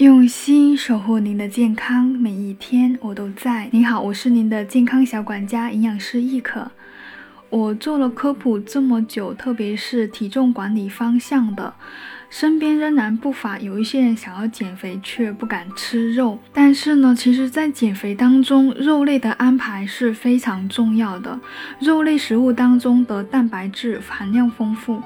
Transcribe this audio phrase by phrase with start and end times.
[0.00, 3.68] 用心守护您的健康，每一天我都在。
[3.70, 6.70] 你好，我是您的健康小管家，营养师易可。
[7.50, 11.74] 我做了科普这么久，特别是体重管理方向的，
[12.30, 16.38] 身边仍然不乏有一些人想要减肥却不敢吃肉。
[16.54, 21.38] 但是呢，其实，在减肥当中，肉类的安排是非常重要的。
[21.78, 25.02] 肉类食物当中的蛋白质含量丰富。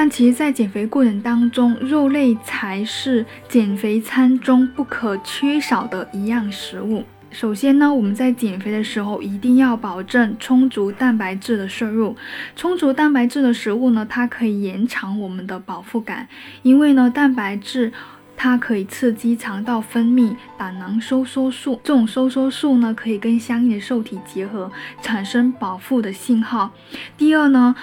[0.00, 7.02] 但其实，在减肥过程当中，肉类才是减肥餐中不可缺少的一样食物。
[7.32, 12.14] 首先呢，我们在减肥的时候一定要保证充足蛋白质的摄入。
[12.54, 16.28] 充足蛋白质的食物呢，它可以延长我们的饱腹感，
[16.62, 17.92] 因为呢，蛋白质
[18.36, 24.70] 它可以刺激肠道分泌胆囊收缩素，这种收缩素呢，可以跟相应的受体结合，
[25.02, 26.70] 产生饱腹的信号。
[27.16, 27.74] 第二呢。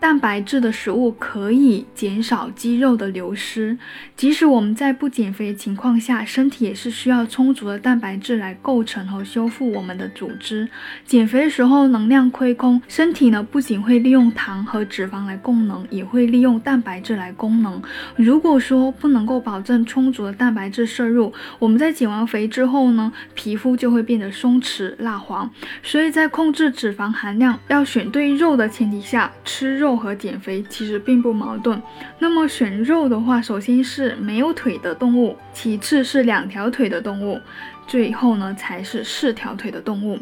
[0.00, 3.76] 蛋白质的食物可以减少肌肉的流失，
[4.14, 10.68] 即使我们在不减肥的情况下，身体也是需要充足的蛋白质来构成和修复我们的组织。
[11.04, 17.82] 减肥的时候能量亏空，身体呢不仅会利用糖和脂肪来供能，也会利用蛋白质来供能。
[18.14, 25.50] 如果说不能够保证充足的蛋白质摄入，我们在减完肥之后呢，皮肤就会变得松弛蜡黄。
[25.82, 29.87] 所以在控制脂肪含量，要选对肉的前提下吃肉。
[29.88, 31.80] 肉和减肥其实并不矛盾。
[32.18, 37.40] 那么选肉的话，首先是没有腿的动物，其次是两条腿的动物。
[37.88, 40.18] 最后呢，才是四条腿的动物。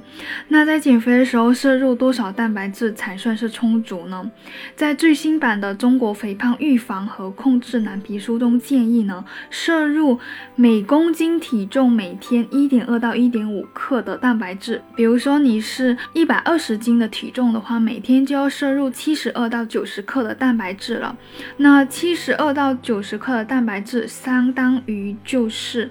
[0.49, 4.31] 那在减肥的时候，摄入多少蛋白质才算是充足呢？
[4.77, 10.21] 在最新版的《中国肥胖预防和控制蓝皮书》中建议呢，摄入
[10.55, 14.81] 每公斤体重每天一点二到一点五克的蛋白质。
[14.95, 21.17] 比如说你是一百二十斤的体重的话，每天就要摄入七十二到九十克的蛋白质了。
[21.57, 25.91] 那七十二到九十克的蛋白质，相当于就是。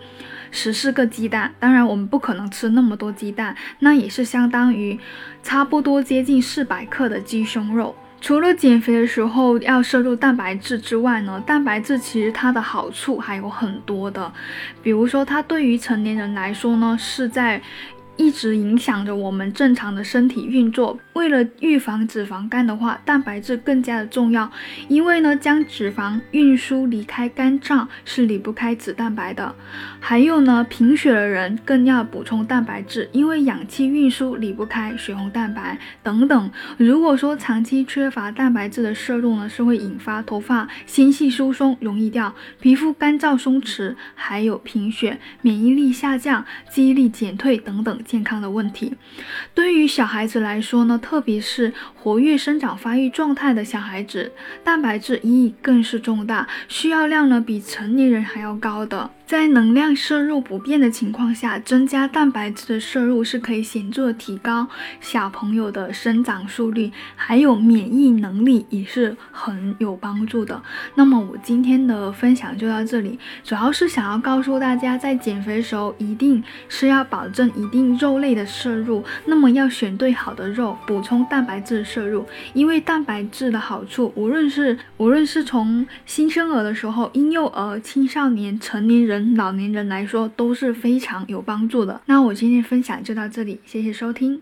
[0.55, 4.97] 十四个鸡蛋，当然我们不可能吃那么多鸡蛋，那也是相当于
[5.43, 7.93] 差不多接近四百克的鸡胸肉。
[8.21, 14.31] 除了减肥的时候要摄入蛋白质之外呢，蛋白质其实它的好处还有很多的，
[14.81, 17.61] 比如说它对于成年人来说呢，是在。
[18.17, 20.97] 一直影响着我们正常的身体运作。
[21.13, 24.51] 为了预防脂肪肝的话，蛋白质更加的重要。
[24.87, 29.55] 因为呢，将脂肪运输离开肝脏是离不开脂蛋白的。
[29.99, 36.51] 还有呢，贫血的人更要补充蛋白质，因为氧气运输离不开血红蛋白等等。
[36.77, 47.97] 如果说长期缺乏蛋白质的摄入呢，是会引发头发纤细疏松、容易掉，皮肤干燥松弛，还有贫血、免疫力下降、记忆力减退等等。
[48.05, 48.95] 健康的问题，
[49.53, 54.31] 对于小孩子来说呢，特别是活跃生长发育状态的小孩子，
[54.63, 59.09] 蛋白质意义更是重大，需要量呢比成年人还要高的。
[59.25, 64.67] 在能量摄入不变的情况下，增加蛋白质的摄入是可以显著的提高
[65.01, 70.61] 小朋友的生长速率，还有免疫能力也是很有帮助的。
[70.93, 92.01] 那么我今天的分享就到这里，主要是想要告诉大家，在减肥时候一定是要保证一定肉类的摄入，那么要选对好的肉，补充蛋白质摄入，因为蛋白质的好处，无论是无论是从新生儿的时候、婴幼儿、青少年、成年人老年人来说都是非常有帮助的。
[92.05, 94.41] 那我今天分享就到这里，谢谢收听。